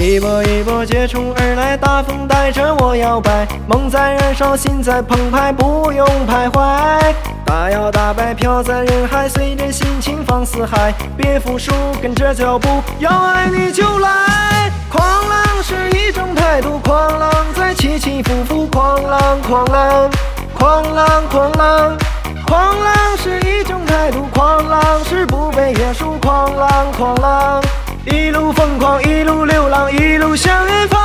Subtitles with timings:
[0.00, 7.14] 一波一波接踵而来，大风带着我摇摆，梦在燃烧，心在澎湃，不用徘徊。
[7.44, 11.70] 大摇大摆飘在人海，随着心情放肆嗨，别服输，
[12.00, 14.72] 跟着脚步，要爱你就来。
[14.88, 20.10] 狂浪是一种态度，狂浪在起起伏伏，狂浪狂浪，
[20.54, 21.98] 狂浪狂浪，
[22.46, 27.62] 狂浪是一种态度，狂浪是不被约束，狂浪狂浪。
[28.06, 31.00] 一路疯狂，一路流浪，一路向远方。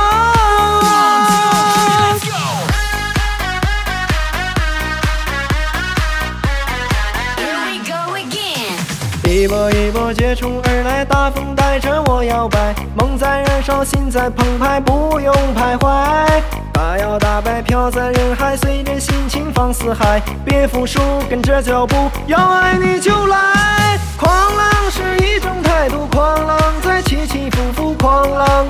[9.28, 16.42] 一波一波接踵而来，大风带着我摇摆，梦在燃烧，心在澎湃，不用徘徊。
[16.72, 23.98] 大摇大摆飘在人海，随着心情放四海，别服输，跟着脚步，要爱你就来。
[24.16, 26.58] 狂浪是一种态度，狂浪，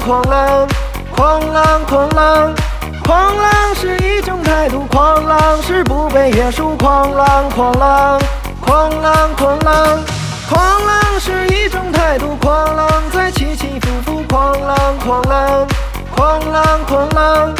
[0.06, 0.68] 狂浪
[1.10, 2.54] 狂浪，狂浪
[3.02, 8.20] 狂浪，是一种态度，狂浪是不被约束，狂浪狂浪，
[8.60, 9.98] 狂浪狂浪，
[10.48, 15.66] 狂浪是一种态度，狂浪在起起伏伏，狂浪狂浪，
[16.14, 17.52] 狂浪狂浪，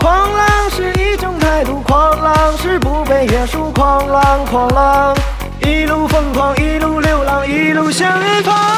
[0.00, 5.14] 狂浪是一种态度，狂浪是不被约束，狂浪狂浪。
[5.60, 8.71] 一路疯狂，一路流浪，一路向远方。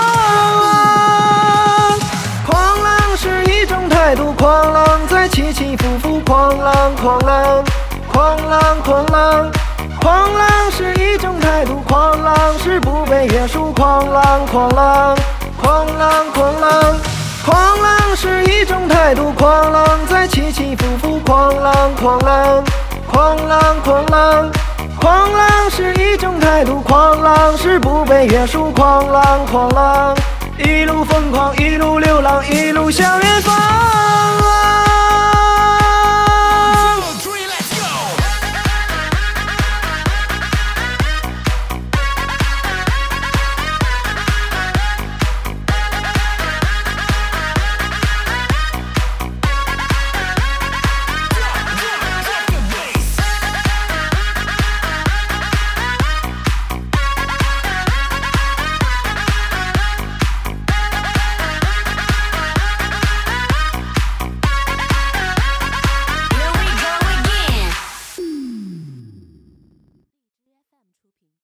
[4.44, 7.64] 狂浪在起起伏伏，狂浪狂浪，
[8.12, 9.50] 狂浪狂浪，
[9.98, 15.16] 狂浪是一种态度，狂浪是不被约束，狂浪狂浪，
[15.56, 16.94] 狂浪狂浪，
[17.42, 22.62] 狂浪是一种态度，狂浪在起起伏伏，狂浪狂浪，
[23.10, 24.52] 狂浪狂浪。
[25.00, 30.14] 狂浪是一种态度，狂浪是不被约束，狂浪狂浪，
[30.58, 33.54] 一路疯狂，一路流浪，一路向远方。